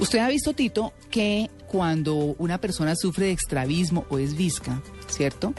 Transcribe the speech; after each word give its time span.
Usted 0.00 0.18
ha 0.18 0.28
visto, 0.28 0.52
Tito, 0.54 0.92
que 1.10 1.50
cuando 1.68 2.14
una 2.38 2.58
persona 2.58 2.96
sufre 2.96 3.26
de 3.26 3.32
extravismo 3.32 4.06
o 4.08 4.18
es 4.18 4.34
visca, 4.36 4.80
¿cierto? 5.08 5.54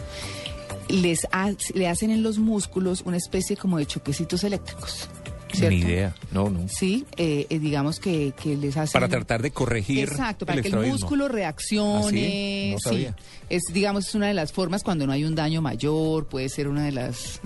Les 0.89 1.25
ha- 1.31 1.51
le 1.73 1.87
hacen 1.87 2.09
en 2.11 2.23
los 2.23 2.37
músculos 2.37 3.03
una 3.05 3.17
especie 3.17 3.55
como 3.55 3.77
de 3.77 3.85
choquecitos 3.85 4.43
eléctricos. 4.43 5.07
¿Cierto? 5.53 5.75
Ni 5.75 5.81
idea, 5.81 6.15
no, 6.31 6.49
no. 6.49 6.67
Sí, 6.67 7.05
eh, 7.17 7.47
eh, 7.49 7.59
digamos 7.59 7.99
que, 7.99 8.33
que 8.41 8.55
les 8.55 8.77
hacen... 8.77 8.93
Para 8.93 9.07
tratar 9.07 9.41
de 9.41 9.51
corregir 9.51 10.09
Exacto, 10.09 10.45
el 10.45 10.47
para 10.47 10.61
que 10.61 10.67
el 10.69 10.87
músculo 10.87 11.27
reaccione. 11.27 12.03
¿Ah, 12.05 12.09
sí? 12.09 12.71
No 12.71 12.77
sí. 12.77 12.83
sabía. 12.83 13.15
Es, 13.49 13.63
digamos, 13.73 14.07
es 14.07 14.15
una 14.15 14.27
de 14.27 14.33
las 14.33 14.53
formas 14.53 14.83
cuando 14.83 15.05
no 15.05 15.13
hay 15.13 15.25
un 15.25 15.35
daño 15.35 15.61
mayor, 15.61 16.27
puede 16.27 16.47
ser 16.47 16.67
una 16.67 16.85
de 16.85 16.93
las, 16.93 17.41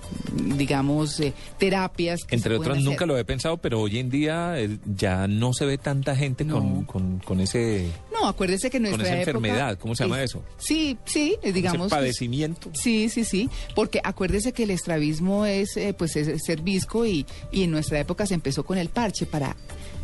digamos, 0.56 1.20
eh, 1.20 1.34
terapias. 1.58 2.24
Que 2.26 2.36
Entre 2.36 2.54
se 2.54 2.60
otras, 2.60 2.84
nunca 2.84 3.06
lo 3.06 3.18
he 3.18 3.26
pensado, 3.26 3.58
pero 3.58 3.82
hoy 3.82 3.98
en 4.00 4.10
día 4.10 4.60
eh, 4.60 4.78
ya 4.86 5.28
no 5.28 5.54
se 5.54 5.66
ve 5.66 5.78
tanta 5.78 6.16
gente 6.16 6.46
con, 6.46 6.86
con, 6.86 7.20
con 7.20 7.42
ese, 7.42 7.90
No, 8.20 8.28
acuérdese 8.28 8.70
que 8.70 8.78
en 8.78 8.84
con 8.84 8.92
nuestra 8.92 9.08
esa 9.08 9.22
época- 9.30 9.38
enfermedad. 9.48 9.78
¿Cómo 9.80 9.96
se 9.96 10.04
llama 10.04 10.20
es- 10.24 10.32
eso? 10.32 10.44
Sí, 10.58 10.98
sí, 11.06 11.36
digamos. 11.54 11.88
ese 11.88 11.96
que- 11.96 12.00
padecimiento. 12.00 12.72
Sí, 12.74 13.10
sí, 13.10 13.24
sí, 13.26 13.50
porque 13.76 14.00
acuérdese 14.04 14.54
que 14.54 14.64
el 14.64 14.72
estrabismo 14.72 15.46
es, 15.46 15.76
eh, 15.78 15.94
pues, 15.94 16.16
es 16.16 16.44
ser 16.46 16.62
visco 16.62 17.06
y, 17.06 17.26
y 17.52 17.64
en 17.64 17.72
nuestra 17.72 18.00
época 18.00 18.26
se 18.26 18.34
empezó 18.34 18.64
con 18.66 18.78
el 18.78 18.90
parche 18.90 19.26
para 19.26 19.56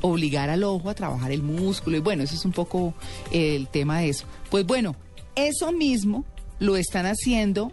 obligar 0.01 0.49
al 0.49 0.63
ojo 0.63 0.89
a 0.89 0.95
trabajar 0.95 1.31
el 1.31 1.43
músculo 1.43 1.97
y 1.97 1.99
bueno, 1.99 2.23
eso 2.23 2.35
es 2.35 2.43
un 2.45 2.51
poco 2.51 2.93
el 3.31 3.67
tema 3.67 3.99
de 3.99 4.09
eso. 4.09 4.25
Pues 4.49 4.65
bueno, 4.65 4.95
eso 5.35 5.71
mismo 5.71 6.25
lo 6.59 6.75
están 6.77 7.05
haciendo 7.05 7.71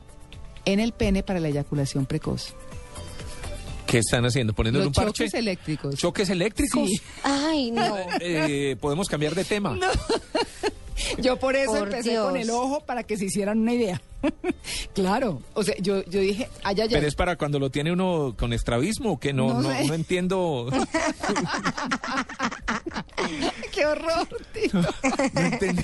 en 0.65 0.81
el 0.81 0.93
pene 0.93 1.23
para 1.23 1.41
la 1.41 1.49
eyaculación 1.49 2.05
precoz. 2.07 2.55
¿Qué 3.89 3.99
están 3.99 4.25
haciendo? 4.27 4.53
¿Poniéndole 4.53 4.85
Los 4.85 4.89
un 4.89 4.93
parche? 5.05 5.25
choques 5.25 5.35
eléctricos. 5.35 5.95
¿Choques 5.97 6.29
eléctricos? 6.29 6.89
Sí. 6.89 7.01
Ay, 7.23 7.71
no. 7.71 7.97
Eh, 8.21 8.77
Podemos 8.81 9.09
cambiar 9.09 9.35
de 9.35 9.45
tema. 9.45 9.79
Yo 11.23 11.37
por 11.39 11.57
eso 11.57 11.73
Por 11.73 11.85
empecé 11.89 12.11
Dios. 12.11 12.27
con 12.27 12.37
el 12.37 12.51
ojo 12.51 12.81
para 12.85 13.03
que 13.03 13.17
se 13.17 13.25
hicieran 13.27 13.59
una 13.61 13.73
idea. 13.75 14.01
claro, 14.95 15.43
o 15.55 15.63
sea, 15.63 15.77
yo, 15.79 16.05
yo 16.07 16.19
dije, 16.21 16.49
allá, 16.65 16.85
allá. 16.85 16.97
Pero 16.97 17.07
es 17.07 17.15
para 17.15 17.37
cuando 17.37 17.61
lo 17.61 17.71
tiene 17.71 17.93
uno 17.93 18.35
con 18.37 18.53
estrabismo 18.53 19.21
que 19.21 19.33
no, 19.33 19.49
No 19.55 19.63
no, 19.63 19.71
sé. 19.71 19.87
no 19.87 19.95
entiendo. 19.95 20.69
¡Qué 23.73 23.87
horror! 23.87 24.29
tío! 24.53 24.71
No 25.35 25.41
entendí. 25.41 25.83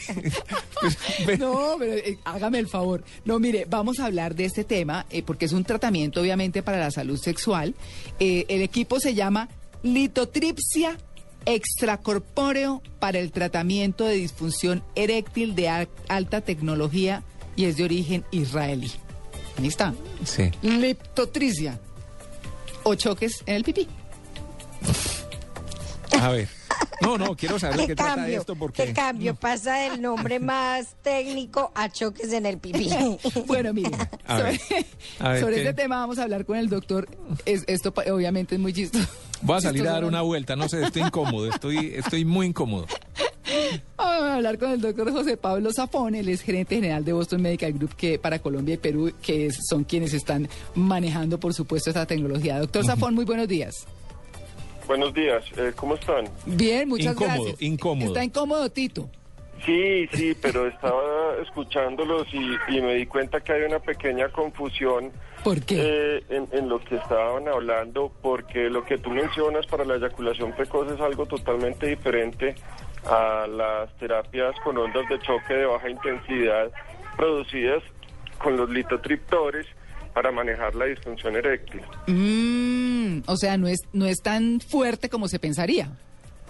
Pues, 1.25 1.39
No, 1.39 1.77
pero 1.79 1.93
eh, 1.93 2.19
hágame 2.25 2.59
el 2.59 2.69
favor. 2.69 3.05
No, 3.25 3.39
mire, 3.39 3.67
vamos 3.69 4.01
a 4.01 4.07
hablar 4.07 4.35
de 4.35 4.47
este 4.47 4.65
tema 4.65 5.07
eh, 5.11 5.23
porque 5.23 5.45
es 5.45 5.53
un 5.53 5.65
tratamiento 5.65 6.21
obviamente 6.21 6.63
para 6.63 6.79
la 6.79 6.91
salud 6.91 7.17
sexual. 7.19 7.75
Eh, 8.19 8.47
el 8.49 8.63
equipo 8.63 8.99
se 9.01 9.15
llama 9.15 9.49
litotripsia 9.83 10.97
extracorpóreo 11.47 12.83
para 12.99 13.19
el 13.19 13.33
tratamiento 13.33 14.05
de 14.05 14.15
disfunción 14.15 14.83
eréctil 14.95 15.55
de 15.55 15.69
al- 15.69 15.89
alta 16.09 16.41
tecnología 16.41 17.23
y 17.57 17.65
es 17.67 17.77
de 17.77 17.85
origen 17.85 18.25
israelí. 18.31 18.91
Ahí 19.59 19.67
está. 19.69 19.95
Sí. 20.25 20.51
Liptotricia. 20.63 21.79
O 22.83 22.95
choques 22.95 23.43
en 23.47 23.55
el 23.57 23.65
pipí. 23.65 23.87
A 26.21 26.29
ver. 26.29 26.49
No, 27.01 27.19
no, 27.19 27.37
quiero 27.37 27.59
saber 27.59 27.77
de 27.77 27.83
¿Qué 27.83 27.87
qué 27.89 27.97
trata 27.97 28.15
cambio? 28.17 28.41
esto 28.41 28.57
porque... 28.57 28.85
¿Qué 28.87 28.93
cambio? 28.93 29.35
Pasa 29.35 29.75
del 29.77 30.01
nombre 30.01 30.39
más 30.41 30.95
técnico 31.03 31.73
a 31.75 31.89
choques 31.91 32.33
en 32.33 32.47
el 32.47 32.59
pipí. 32.59 32.91
Bueno, 33.47 33.73
mire, 33.73 33.91
A 34.27 34.39
sobre, 34.39 34.53
ver, 34.53 34.61
a 35.21 35.29
ver, 35.31 35.41
sobre 35.41 35.55
¿qué? 35.57 35.61
este 35.63 35.75
tema 35.75 35.97
vamos 35.99 36.19
a 36.19 36.23
hablar 36.25 36.45
con 36.45 36.57
el 36.57 36.69
doctor. 36.69 37.09
Es- 37.45 37.65
esto 37.67 37.93
obviamente 38.13 38.55
es 38.55 38.61
muy 38.61 38.73
chistoso. 38.73 39.07
Voy 39.43 39.59
a 39.59 39.61
salir 39.61 39.87
a 39.89 39.93
dar 39.93 40.05
una 40.05 40.23
vuelta, 40.23 40.57
no 40.57 40.69
sé, 40.69 40.83
estoy 40.83 41.03
incómodo, 41.03 41.49
estoy, 41.49 41.93
estoy 41.97 42.25
muy 42.25 42.47
incómodo. 42.47 42.87
Vamos 43.97 44.23
a 44.23 44.35
hablar 44.37 44.59
con 44.59 44.71
el 44.71 44.81
doctor 44.81 45.13
José 45.13 45.37
Pablo 45.37 45.71
Zafón, 45.73 46.15
él 46.15 46.29
es 46.29 46.41
gerente 46.43 46.77
general 46.77 47.05
de 47.05 47.13
Boston 47.13 47.43
Medical 47.43 47.73
Group 47.75 47.95
que 47.95 48.19
para 48.19 48.39
Colombia 48.39 48.75
y 48.75 48.79
Perú, 48.79 49.13
que 49.23 49.47
es- 49.47 49.59
son 49.69 49.85
quienes 49.85 50.15
están 50.15 50.49
manejando, 50.75 51.39
por 51.39 51.53
supuesto, 51.55 51.91
esta 51.91 52.07
tecnología. 52.07 52.59
Doctor 52.59 52.85
Zafón, 52.87 53.15
muy 53.15 53.25
buenos 53.25 53.49
días. 53.49 53.75
Buenos 54.87 55.15
días, 55.15 55.45
eh, 55.57 55.73
¿cómo 55.75 55.95
están? 55.95 56.27
Bien, 56.47 56.89
muchas 56.89 57.13
Incómodo, 57.15 57.35
gracias. 57.45 57.63
incómodo. 57.63 58.07
Está 58.09 58.25
incómodo, 58.25 58.71
Tito. 58.71 59.09
Sí, 59.65 60.07
sí, 60.13 60.37
pero 60.43 60.67
estaba 60.67 61.37
escuchándolos 61.43 62.27
y, 62.35 62.77
y 62.77 62.83
me 62.83 62.95
di 62.97 63.07
cuenta 63.07 63.41
que 63.41 63.53
hay 63.53 63.63
una 63.63 63.79
pequeña 63.79 64.29
confusión 64.29 65.11
¿Por 65.43 65.63
qué? 65.63 65.77
eh, 65.79 66.23
en, 66.29 66.49
en 66.53 66.69
lo 66.69 66.81
que 66.85 66.97
estaban 66.97 67.49
hablando, 67.49 68.13
porque 68.21 68.69
lo 68.69 68.85
que 68.85 68.99
tú 68.99 69.09
mencionas 69.11 69.67
para 69.67 69.87
la 69.87 69.95
eyaculación 69.97 70.53
precoz 70.55 70.93
es 70.93 71.01
algo 71.01 71.25
totalmente 71.25 71.87
diferente 71.87 72.55
a 73.07 73.47
las 73.47 73.91
terapias 73.97 74.55
con 74.63 74.77
ondas 74.77 75.09
de 75.09 75.19
choque 75.21 75.55
de 75.55 75.65
baja 75.65 75.89
intensidad 75.89 76.71
producidas 77.17 77.83
con 78.39 78.57
los 78.59 78.69
litotriptores 78.69 79.67
para 80.13 80.31
manejar 80.31 80.75
la 80.75 80.85
disfunción 80.85 81.37
eréctil. 81.37 81.81
Mm, 82.07 82.54
o 83.27 83.37
sea, 83.37 83.57
no 83.57 83.69
es, 83.69 83.85
no 83.93 84.07
es 84.07 84.23
tan 84.23 84.61
fuerte 84.61 85.09
como 85.09 85.29
se 85.29 85.39
pensaría. 85.39 85.89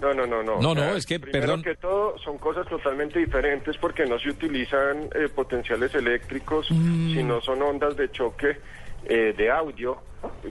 No, 0.01 0.13
no, 0.13 0.25
no, 0.27 0.43
no. 0.43 0.59
No, 0.61 0.75
no, 0.75 0.83
es 0.95 1.05
que, 1.05 1.19
primero 1.21 1.41
perdón. 1.43 1.63
que 1.63 1.75
todo, 1.75 2.17
son 2.19 2.37
cosas 2.37 2.67
totalmente 2.67 3.17
diferentes 3.19 3.77
porque 3.77 4.05
no 4.05 4.19
se 4.19 4.29
utilizan 4.29 5.03
eh, 5.15 5.29
potenciales 5.33 5.93
eléctricos, 5.95 6.69
Mm. 6.69 7.13
sino 7.13 7.41
son 7.41 7.61
ondas 7.61 7.95
de 7.95 8.11
choque 8.11 8.57
eh, 9.05 9.33
de 9.37 9.51
audio 9.51 9.97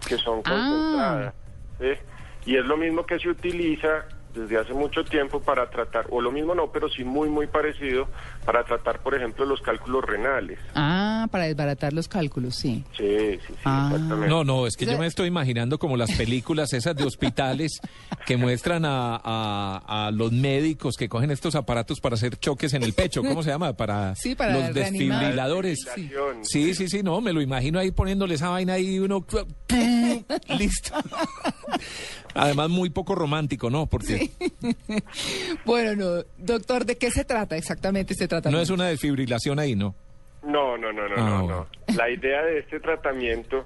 que 0.09 0.17
son 0.17 0.41
Ah. 0.45 0.51
concentradas. 0.51 1.35
¿sí? 1.81 2.51
Y 2.53 2.57
es 2.57 2.65
lo 2.65 2.77
mismo 2.77 3.05
que 3.05 3.19
se 3.19 3.29
utiliza 3.29 4.07
desde 4.35 4.59
hace 4.59 4.75
mucho 4.75 5.05
tiempo 5.05 5.41
para 5.41 5.71
tratar, 5.71 6.07
o 6.11 6.21
lo 6.21 6.31
mismo 6.33 6.55
no, 6.55 6.71
pero 6.73 6.89
sí 6.89 7.05
muy, 7.05 7.29
muy 7.29 7.47
parecido, 7.47 8.09
para 8.45 8.65
tratar, 8.65 9.01
por 9.01 9.15
ejemplo, 9.15 9.45
los 9.47 9.61
cálculos 9.61 10.05
renales. 10.05 10.59
Ah, 10.75 11.27
para 11.31 11.45
desbaratar 11.45 11.93
los 11.93 12.09
cálculos, 12.09 12.57
sí. 12.57 12.85
Sí, 12.97 13.05
sí, 13.07 13.39
sí, 13.47 13.55
Ah. 13.65 13.91
exactamente. 13.93 14.29
No, 14.29 14.45
no, 14.45 14.67
es 14.67 14.77
que 14.77 14.85
O 14.85 14.89
sea- 14.89 14.95
yo 14.97 15.01
me 15.01 15.07
estoy 15.07 15.29
imaginando 15.29 15.79
como 15.79 15.97
las 15.97 16.11
películas 16.13 16.73
esas 16.73 16.97
de 16.97 17.05
hospitales 17.05 17.81
que 18.27 18.37
muestran 18.37 18.85
a, 18.85 19.17
a- 19.23 20.07
a 20.07 20.11
los 20.11 20.33
médicos 20.33 20.97
que 20.97 21.09
cogen 21.09 21.31
estos 21.31 21.55
aparatos 21.55 22.01
para 22.01 22.15
hacer 22.15 22.37
choques 22.39 22.75
en 22.75 22.83
el 22.83 22.93
pecho. 22.93 23.23
¿Cómo 23.23 23.43
se 23.43 23.51
llama? 23.51 23.73
Para, 23.75 24.15
Sí, 24.17 24.35
para 24.35 24.53
los 24.55 24.75
reanimar. 24.75 25.21
desfibriladores. 25.21 25.79
Sí, 26.43 26.75
sí, 26.75 26.89
sí, 26.89 27.03
no, 27.03 27.21
me 27.21 27.33
lo 27.33 27.41
imagino 27.41 27.79
ahí 27.79 27.91
poniéndole 27.93 28.35
esa 28.35 28.49
vaina 28.49 28.75
ahí 28.75 28.97
y 28.97 28.99
uno... 28.99 29.25
Listo. 30.59 30.95
Además, 32.35 32.69
muy 32.69 32.91
poco 32.91 33.15
romántico, 33.15 33.71
¿no? 33.71 33.87
Porque 33.87 34.24
Bueno, 35.65 35.95
no, 35.95 36.25
doctor, 36.39 36.85
¿de 36.85 36.97
qué 36.97 37.11
se 37.11 37.25
trata 37.25 37.57
exactamente 37.57 38.13
este 38.13 38.29
tratamiento? 38.29 38.59
no 38.59 38.63
es 38.63 38.71
una 38.71 38.89
desfibrilación 38.89 39.59
ahí, 39.59 39.75
¿no? 39.75 39.95
No, 40.43 40.77
no, 40.77 40.93
no, 40.93 41.09
no, 41.09 41.15
Ah, 41.17 41.43
no, 41.43 41.49
no. 41.49 41.67
La 41.97 42.11
idea 42.11 42.43
de 42.43 42.59
este 42.59 42.81
tratamiento 42.81 43.65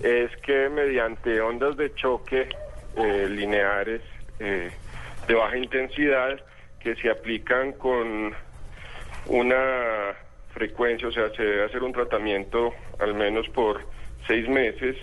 es 0.00 0.30
que 0.44 0.68
mediante 0.68 1.40
ondas 1.40 1.76
de 1.76 1.94
choque 1.94 2.48
eh, 2.96 3.28
lineares 3.30 4.02
eh, 4.40 4.70
de 5.26 5.34
baja 5.34 5.56
intensidad 5.56 6.40
que 6.80 6.96
se 6.96 7.10
aplican 7.10 7.72
con 7.72 8.32
una 9.26 10.14
frecuencia, 10.54 11.08
o 11.08 11.12
sea, 11.12 11.28
se 11.36 11.42
debe 11.42 11.64
hacer 11.64 11.82
un 11.82 11.92
tratamiento 11.92 12.72
al 12.98 13.14
menos 13.14 13.48
por 13.50 13.80
seis 14.26 14.48
meses, 14.48 14.96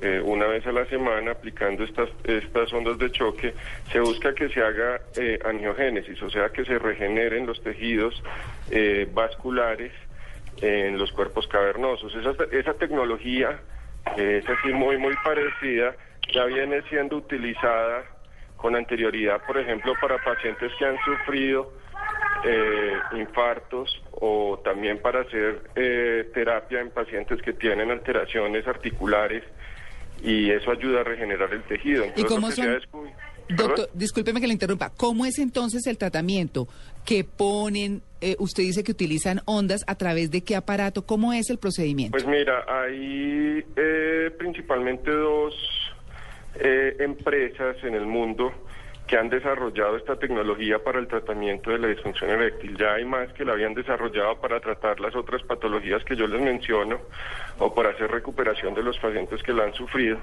eh, 0.00 0.22
una 0.24 0.46
vez 0.46 0.66
a 0.66 0.72
la 0.72 0.86
semana, 0.86 1.32
aplicando 1.32 1.84
estas, 1.84 2.08
estas 2.24 2.72
ondas 2.72 2.96
de 2.96 3.10
choque, 3.12 3.52
se 3.90 4.00
busca 4.00 4.34
que 4.34 4.48
se 4.48 4.62
haga 4.62 5.02
eh, 5.16 5.38
angiogénesis, 5.44 6.20
o 6.22 6.30
sea, 6.30 6.48
que 6.48 6.64
se 6.64 6.78
regeneren 6.78 7.46
los 7.46 7.62
tejidos 7.62 8.22
eh, 8.70 9.06
vasculares 9.12 9.92
en 10.62 10.96
los 10.96 11.12
cuerpos 11.12 11.46
cavernosos. 11.46 12.14
Esa, 12.14 12.32
esa 12.52 12.72
tecnología, 12.74 13.60
que 14.16 14.38
es 14.38 14.48
así 14.48 14.68
muy, 14.72 14.96
muy 14.96 15.14
parecida, 15.22 15.94
ya 16.32 16.46
viene 16.46 16.80
siendo 16.88 17.16
utilizada 17.16 18.04
con 18.56 18.74
anterioridad, 18.76 19.44
por 19.46 19.58
ejemplo, 19.58 19.92
para 20.00 20.16
pacientes 20.24 20.72
que 20.78 20.86
han 20.86 20.96
sufrido 21.04 21.70
eh, 22.44 22.94
infartos 23.12 24.02
o 24.12 24.58
también 24.64 25.02
para 25.02 25.20
hacer 25.20 25.64
terapia 26.32 26.80
en 26.80 26.90
pacientes 26.90 27.42
que 27.42 27.52
tienen 27.52 27.90
alteraciones 27.90 28.66
articulares 28.66 29.44
y 30.22 30.50
eso 30.50 30.70
ayuda 30.70 31.00
a 31.00 31.04
regenerar 31.04 31.52
el 31.52 31.62
tejido. 31.64 32.04
Entonces, 32.04 32.26
cómo 32.26 32.50
son? 32.50 32.80
Doctor, 33.48 33.90
discúlpeme 33.92 34.40
que 34.40 34.46
le 34.46 34.52
interrumpa. 34.54 34.90
¿Cómo 34.96 35.26
es 35.26 35.38
entonces 35.38 35.86
el 35.86 35.98
tratamiento 35.98 36.68
que 37.04 37.24
ponen? 37.24 38.02
eh, 38.22 38.36
usted 38.38 38.62
dice 38.62 38.84
que 38.84 38.92
utilizan 38.92 39.40
ondas 39.44 39.82
a 39.86 39.96
través 39.96 40.30
de 40.30 40.42
qué 40.42 40.54
aparato. 40.54 41.04
¿Cómo 41.04 41.32
es 41.32 41.50
el 41.50 41.58
procedimiento? 41.58 42.12
Pues 42.12 42.26
mira, 42.26 42.64
hay 42.68 43.64
eh, 43.76 44.30
principalmente 44.38 45.10
dos 45.10 45.54
eh, 46.54 46.96
empresas 47.00 47.76
en 47.82 47.94
el 47.94 48.06
mundo 48.06 48.52
que 49.06 49.16
han 49.16 49.28
desarrollado 49.28 49.96
esta 49.96 50.16
tecnología 50.16 50.78
para 50.78 50.98
el 50.98 51.06
tratamiento 51.06 51.70
de 51.70 51.78
la 51.78 51.88
disfunción 51.88 52.30
eréctil. 52.30 52.76
Ya 52.76 52.94
hay 52.94 53.04
más 53.04 53.32
que 53.32 53.44
la 53.44 53.52
habían 53.52 53.74
desarrollado 53.74 54.40
para 54.40 54.60
tratar 54.60 55.00
las 55.00 55.14
otras 55.14 55.42
patologías 55.42 56.04
que 56.04 56.16
yo 56.16 56.26
les 56.26 56.40
menciono 56.40 57.00
o 57.58 57.74
para 57.74 57.90
hacer 57.90 58.10
recuperación 58.10 58.74
de 58.74 58.82
los 58.82 58.98
pacientes 58.98 59.42
que 59.42 59.52
la 59.52 59.64
han 59.64 59.74
sufrido. 59.74 60.18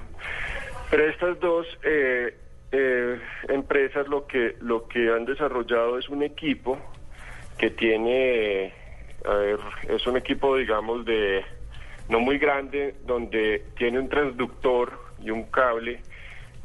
Pero 0.90 1.08
estas 1.08 1.40
dos 1.40 1.68
eh, 1.84 2.36
eh, 2.72 3.20
empresas 3.48 4.08
lo 4.08 4.26
que 4.26 4.56
lo 4.62 4.88
que 4.88 5.12
han 5.12 5.26
desarrollado 5.26 6.00
es 6.00 6.10
un 6.10 6.24
equipo 6.24 6.80
que 7.58 7.70
tiene, 7.72 8.74
a 9.26 9.34
ver, 9.34 9.60
es 9.90 10.08
un 10.08 10.18
equipo, 10.18 10.56
digamos, 10.56 11.06
de 11.06 11.44
no 12.08 12.20
muy 12.20 12.40
grande, 12.40 12.96
donde 13.06 13.66
tiene 13.78 14.00
un 14.00 14.10
transductor 14.10 14.94
y 15.22 15.30
un 15.30 15.44
cable 15.44 16.02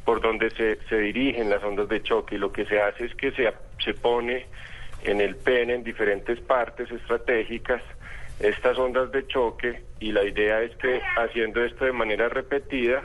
por 0.05 0.21
donde 0.21 0.51
se, 0.51 0.77
se 0.89 0.99
dirigen 0.99 1.51
las 1.51 1.62
ondas 1.62 1.89
de 1.89 2.03
choque 2.03 2.35
y 2.37 2.39
lo 2.39 2.53
que 2.53 2.67
se 2.67 2.81
hace 2.81 3.06
es 3.06 3.15
que 3.15 3.33
se, 3.33 3.53
se 3.83 3.95
pone 3.95 4.47
en 5.03 5.21
el 5.21 5.37
pene 5.37 5.75
en 5.75 5.85
diferentes 5.85 6.41
partes 6.41 6.91
estratégicas 6.91 7.83
estas 8.41 8.77
ondas 8.79 9.12
de 9.12 9.27
choque 9.27 9.83
y 10.01 10.12
la 10.12 10.25
idea 10.25 10.61
es 10.62 10.75
que 10.77 11.01
haciendo 11.17 11.65
esto 11.65 11.85
de 11.85 11.93
manera 11.93 12.29
repetida 12.29 13.03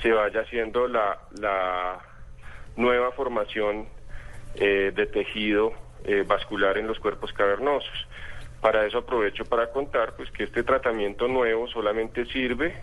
se 0.00 0.12
vaya 0.12 0.40
haciendo 0.40 0.88
la, 0.88 1.18
la 1.38 2.00
nueva 2.76 3.12
formación 3.12 3.86
eh, 4.54 4.92
de 4.94 5.06
tejido 5.06 5.72
eh, 6.04 6.24
vascular 6.26 6.78
en 6.78 6.86
los 6.86 6.98
cuerpos 6.98 7.32
cavernosos. 7.32 8.08
Para 8.60 8.86
eso 8.86 8.98
aprovecho 8.98 9.44
para 9.44 9.70
contar 9.70 10.14
pues 10.16 10.30
que 10.30 10.44
este 10.44 10.62
tratamiento 10.62 11.28
nuevo 11.28 11.68
solamente 11.68 12.24
sirve 12.26 12.74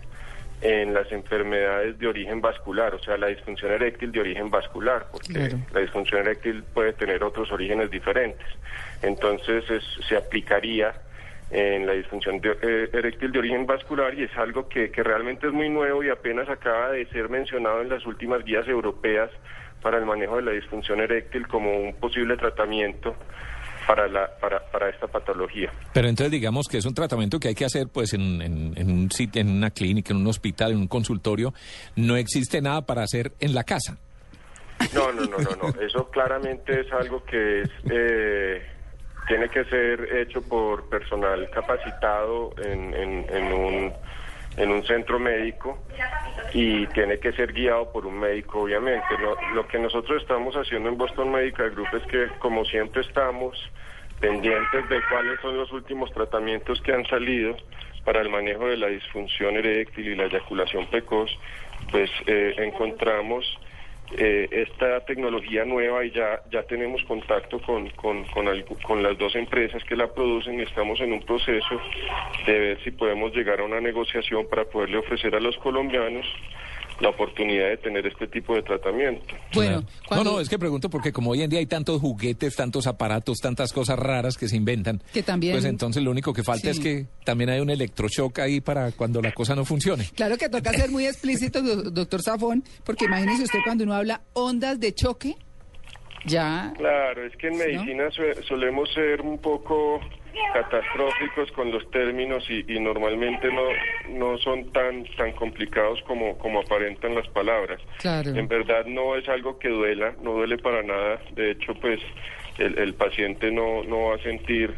en 0.60 0.92
las 0.92 1.10
enfermedades 1.12 1.98
de 1.98 2.06
origen 2.08 2.40
vascular, 2.40 2.94
o 2.94 2.98
sea, 2.98 3.16
la 3.16 3.28
disfunción 3.28 3.70
eréctil 3.72 4.10
de 4.10 4.20
origen 4.20 4.50
vascular, 4.50 5.06
porque 5.12 5.32
Claro. 5.32 5.58
la 5.72 5.80
disfunción 5.80 6.20
eréctil 6.22 6.64
puede 6.74 6.92
tener 6.94 7.22
otros 7.22 7.50
orígenes 7.52 7.90
diferentes. 7.90 8.46
Entonces 9.02 9.68
es- 9.70 9.98
se 10.08 10.16
aplicaría 10.16 10.94
en 11.50 11.86
la 11.86 11.92
disfunción 11.92 12.40
de- 12.40 12.58
eh, 12.60 12.90
eréctil 12.92 13.32
de 13.32 13.38
origen 13.38 13.66
vascular 13.66 14.12
y 14.14 14.24
es 14.24 14.36
algo 14.36 14.68
que, 14.68 14.90
que 14.90 15.02
realmente 15.02 15.46
es 15.46 15.52
muy 15.52 15.68
nuevo 15.70 16.02
y 16.02 16.10
apenas 16.10 16.48
acaba 16.48 16.90
de 16.90 17.06
ser 17.06 17.28
mencionado 17.28 17.80
en 17.80 17.88
las 17.88 18.04
últimas 18.04 18.44
guías 18.44 18.66
europeas 18.68 19.30
para 19.80 19.96
el 19.98 20.04
manejo 20.04 20.36
de 20.36 20.42
la 20.42 20.50
disfunción 20.50 21.00
eréctil 21.00 21.46
como 21.46 21.72
un 21.72 21.94
posible 21.94 22.36
tratamiento 22.36 23.16
para, 23.88 24.06
la, 24.06 24.28
para, 24.38 24.60
para 24.70 24.90
esta 24.90 25.06
patología. 25.08 25.72
Pero 25.94 26.08
entonces 26.08 26.30
digamos 26.30 26.68
que 26.68 26.76
es 26.76 26.84
un 26.84 26.92
tratamiento 26.94 27.40
que 27.40 27.48
hay 27.48 27.54
que 27.54 27.64
hacer 27.64 27.88
pues 27.88 28.12
en, 28.12 28.42
en- 28.42 28.74
en 28.76 28.90
un 28.90 29.10
sitio, 29.10 29.40
en 29.40 29.48
una 29.50 29.70
clínica, 29.70 30.12
en 30.12 30.18
un 30.20 30.26
hospital, 30.26 30.72
en 30.72 30.78
un 30.78 30.88
consultorio. 30.88 31.54
No 31.96 32.16
existe 32.16 32.60
nada 32.60 32.82
para 32.82 33.02
hacer 33.02 33.32
en 33.40 33.54
la 33.54 33.64
casa. 33.64 33.96
No, 34.94 35.10
no, 35.10 35.22
no, 35.24 35.38
no, 35.38 35.56
no. 35.56 35.80
Eso 35.80 36.08
claramente 36.10 36.82
es 36.82 36.92
algo 36.92 37.24
que 37.24 37.62
es, 37.62 37.70
eh, 37.90 38.62
tiene 39.26 39.48
que 39.48 39.64
ser 39.64 40.16
hecho 40.18 40.42
por 40.42 40.88
personal 40.90 41.48
capacitado 41.50 42.50
en, 42.62 42.94
en, 42.94 43.26
en 43.30 43.52
un, 43.52 43.92
en 44.58 44.70
un 44.70 44.84
centro 44.84 45.18
médico 45.18 45.78
y 46.52 46.86
tiene 46.88 47.18
que 47.18 47.32
ser 47.32 47.52
guiado 47.52 47.90
por 47.92 48.06
un 48.06 48.18
médico, 48.18 48.62
obviamente. 48.62 49.06
Lo, 49.18 49.36
lo 49.54 49.66
que 49.68 49.78
nosotros 49.78 50.20
estamos 50.20 50.54
haciendo 50.56 50.88
en 50.88 50.98
Boston 50.98 51.30
Medical 51.30 51.70
Group 51.70 51.88
es 51.94 52.02
que, 52.04 52.28
como 52.38 52.64
siempre, 52.64 53.02
estamos 53.02 53.56
pendientes 54.20 54.88
de 54.88 55.00
cuáles 55.08 55.40
son 55.40 55.56
los 55.56 55.70
últimos 55.72 56.12
tratamientos 56.12 56.80
que 56.82 56.92
han 56.92 57.06
salido 57.06 57.56
para 58.04 58.20
el 58.20 58.30
manejo 58.30 58.66
de 58.66 58.76
la 58.76 58.88
disfunción 58.88 59.56
eréctil 59.56 60.08
y 60.08 60.16
la 60.16 60.24
eyaculación 60.24 60.86
precoz, 60.86 61.30
pues 61.90 62.10
eh, 62.26 62.54
encontramos 62.58 63.44
eh, 64.16 64.48
esta 64.50 65.04
tecnología 65.04 65.64
nueva 65.64 66.04
y 66.04 66.10
ya, 66.10 66.40
ya 66.50 66.62
tenemos 66.62 67.02
contacto 67.04 67.60
con, 67.60 67.90
con, 67.90 68.24
con, 68.24 68.46
con 68.82 69.02
las 69.02 69.18
dos 69.18 69.34
empresas 69.36 69.84
que 69.84 69.96
la 69.96 70.12
producen 70.12 70.58
y 70.58 70.62
estamos 70.62 71.00
en 71.00 71.12
un 71.12 71.22
proceso 71.22 71.80
de 72.46 72.58
ver 72.58 72.84
si 72.84 72.90
podemos 72.90 73.34
llegar 73.34 73.60
a 73.60 73.64
una 73.64 73.80
negociación 73.80 74.46
para 74.48 74.64
poderle 74.64 74.98
ofrecer 74.98 75.34
a 75.34 75.40
los 75.40 75.56
colombianos 75.58 76.26
la 77.00 77.10
oportunidad 77.10 77.68
de 77.68 77.76
tener 77.76 78.06
este 78.06 78.26
tipo 78.26 78.54
de 78.54 78.62
tratamiento. 78.62 79.24
Bueno, 79.54 79.84
cuando- 80.06 80.24
No, 80.24 80.32
no, 80.36 80.40
es 80.40 80.48
que 80.48 80.58
pregunto 80.58 80.90
porque 80.90 81.12
como 81.12 81.30
hoy 81.30 81.42
en 81.42 81.50
día 81.50 81.60
hay 81.60 81.66
tantos 81.66 82.00
juguetes, 82.00 82.56
tantos 82.56 82.86
aparatos, 82.88 83.38
tantas 83.38 83.72
cosas 83.72 83.98
raras 83.98 84.36
que 84.36 84.48
se 84.48 84.56
inventan, 84.56 85.00
Que 85.12 85.22
también- 85.22 85.52
pues 85.54 85.64
entonces 85.64 86.02
lo 86.02 86.10
único 86.10 86.32
que 86.32 86.42
falta 86.42 86.72
Sí. 86.72 86.78
es 86.78 86.80
que 86.80 87.06
también 87.24 87.50
hay 87.50 87.60
un 87.60 87.70
electroshock 87.70 88.40
ahí 88.40 88.60
para 88.60 88.90
cuando 88.92 89.22
la 89.22 89.30
cosa 89.32 89.54
no 89.54 89.64
funcione. 89.64 90.06
Claro 90.16 90.36
que 90.36 90.48
toca 90.48 90.72
ser 90.72 90.90
muy 90.90 91.06
explícito, 91.06 91.62
do- 91.62 91.90
doctor 91.90 92.20
Zafón, 92.22 92.64
porque 92.84 93.04
imagínese 93.04 93.44
usted 93.44 93.60
cuando 93.64 93.84
uno 93.84 93.94
habla 93.94 94.22
ondas 94.32 94.80
de 94.80 94.92
choque, 94.92 95.36
ya... 96.26 96.72
Claro, 96.76 97.24
es 97.26 97.36
que 97.36 97.46
en 97.48 97.58
medicina 97.58 98.10
sue- 98.10 98.34
solemos 98.46 98.88
ser 98.92 99.20
un 99.20 99.38
poco 99.38 100.00
catastróficos 100.52 101.50
con 101.52 101.70
los 101.70 101.88
términos 101.90 102.44
y, 102.48 102.64
y 102.72 102.80
normalmente 102.80 103.50
no, 103.52 103.68
no 104.10 104.38
son 104.38 104.70
tan, 104.72 105.04
tan 105.16 105.32
complicados 105.32 106.00
como, 106.02 106.36
como 106.38 106.60
aparentan 106.60 107.14
las 107.14 107.28
palabras. 107.28 107.80
Claro. 107.98 108.30
En 108.34 108.48
verdad 108.48 108.86
no 108.86 109.16
es 109.16 109.28
algo 109.28 109.58
que 109.58 109.68
duela, 109.68 110.14
no 110.22 110.32
duele 110.32 110.58
para 110.58 110.82
nada. 110.82 111.20
De 111.32 111.52
hecho, 111.52 111.74
pues 111.74 112.00
el, 112.58 112.78
el 112.78 112.94
paciente 112.94 113.50
no, 113.50 113.82
no 113.84 114.08
va 114.08 114.16
a 114.16 114.18
sentir, 114.18 114.74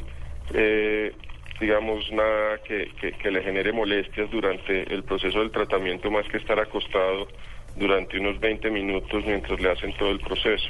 eh, 0.55 1.12
digamos, 1.61 2.11
nada 2.12 2.58
que, 2.64 2.91
que, 3.00 3.12
que 3.12 3.31
le 3.31 3.43
genere 3.43 3.73
molestias 3.73 4.31
durante 4.31 4.93
el 4.93 5.05
proceso 5.05 5.41
del 5.41 5.50
tratamiento, 5.50 6.11
más 6.11 6.26
que 6.29 6.38
estar 6.38 6.58
acostado 6.58 7.29
durante 7.76 8.19
unos 8.19 8.38
20 8.41 8.70
minutos 8.70 9.25
mientras 9.25 9.61
le 9.61 9.70
hacen 9.70 9.93
todo 9.96 10.11
el 10.11 10.20
proceso. 10.20 10.69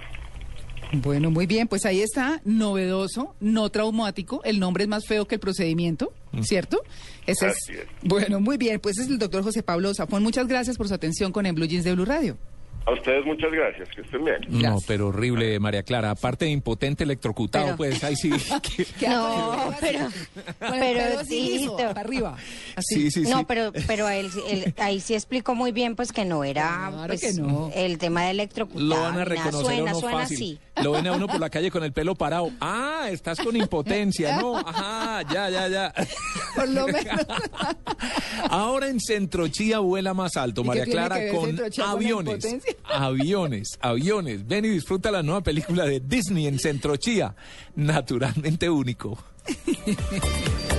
Bueno, 0.92 1.30
muy 1.30 1.46
bien, 1.46 1.68
pues 1.68 1.86
ahí 1.86 2.00
está, 2.00 2.40
novedoso, 2.44 3.34
no 3.40 3.70
traumático, 3.70 4.42
el 4.44 4.58
nombre 4.58 4.84
es 4.84 4.88
más 4.88 5.06
feo 5.06 5.26
que 5.26 5.36
el 5.36 5.40
procedimiento, 5.40 6.12
¿cierto? 6.42 6.82
Ese 7.26 7.48
es. 7.48 7.56
Bueno, 8.02 8.40
muy 8.40 8.56
bien, 8.56 8.80
pues 8.80 8.98
es 8.98 9.08
el 9.08 9.18
doctor 9.18 9.44
José 9.44 9.62
Pablo 9.62 9.94
Zafón, 9.94 10.22
muchas 10.22 10.48
gracias 10.48 10.76
por 10.76 10.88
su 10.88 10.94
atención 10.94 11.30
con 11.30 11.46
En 11.46 11.54
Blue 11.54 11.66
Jeans 11.66 11.84
de 11.84 11.94
Blue 11.94 12.04
Radio. 12.04 12.36
A 12.86 12.92
ustedes 12.92 13.24
muchas 13.26 13.52
gracias, 13.52 13.88
que 13.94 14.00
estén 14.00 14.24
bien. 14.24 14.38
No, 14.48 14.58
Gracias. 14.58 14.84
pero 14.86 15.08
horrible, 15.08 15.60
María 15.60 15.82
Clara. 15.82 16.10
Aparte 16.10 16.46
de 16.46 16.50
impotente 16.50 17.04
electrocutado, 17.04 17.66
Pero- 17.66 17.76
pues 17.76 18.02
ahí 18.02 18.16
sí. 18.16 18.30
que- 18.98 19.06
No, 19.06 19.72
pero, 19.80 20.08
pero 20.58 21.20
Tito. 21.28 21.76
para 21.76 22.00
arriba. 22.00 22.36
Así. 22.74 22.94
sí, 22.94 23.10
sí, 23.10 23.24
sí. 23.26 23.30
No, 23.30 23.46
pero, 23.46 23.70
pero 23.86 24.08
él, 24.08 24.30
él- 24.48 24.74
ahí 24.78 24.98
sí 25.00 25.14
explicó 25.14 25.54
muy 25.54 25.72
bien 25.72 25.94
pues 25.94 26.10
que 26.10 26.24
no 26.24 26.42
era 26.42 26.88
Claro 26.90 27.06
pues, 27.08 27.20
que 27.20 27.32
no. 27.34 27.70
el 27.74 27.98
tema 27.98 28.24
de 28.24 28.30
electrocutado. 28.30 28.84
Lo 28.86 28.96
van 29.00 29.04
a 29.04 29.10
ni 29.10 29.14
nada. 29.16 29.24
reconocer 29.44 29.64
Suena, 29.66 29.82
uno 29.92 30.00
suena 30.00 30.18
fácil. 30.20 30.36
así. 30.36 30.82
Lo 30.82 30.92
ven 30.92 31.06
a 31.06 31.12
uno 31.12 31.26
por 31.28 31.38
la 31.38 31.50
calle 31.50 31.70
con 31.70 31.84
el 31.84 31.92
pelo 31.92 32.14
parado. 32.14 32.50
Ah, 32.60 33.08
estás 33.10 33.38
con 33.40 33.54
impotencia, 33.56 34.38
¿no? 34.38 34.56
Ajá, 34.58 35.22
ya, 35.32 35.50
ya, 35.50 35.68
ya. 35.68 35.92
Por 36.56 36.68
lo 36.70 36.86
menos. 36.86 37.26
Ahora 38.48 38.88
en 38.88 38.98
Centro 39.00 39.46
Chía 39.48 39.78
vuela 39.80 40.14
más 40.14 40.36
alto, 40.36 40.62
¿Y 40.62 40.64
qué 40.64 40.68
María 40.68 40.84
tiene 40.84 40.98
Clara, 40.98 41.16
ver 41.18 41.34
con 41.34 41.56
la 41.56 41.90
aviones. 41.90 42.34
impotencia? 42.44 42.69
Aviones, 42.84 43.78
aviones. 43.80 44.46
Ven 44.46 44.64
y 44.64 44.68
disfruta 44.68 45.10
la 45.10 45.22
nueva 45.22 45.42
película 45.42 45.84
de 45.84 46.00
Disney 46.00 46.46
en 46.46 46.58
Centro 46.58 46.96
Chía. 46.96 47.34
Naturalmente 47.74 48.68
único. 48.68 49.18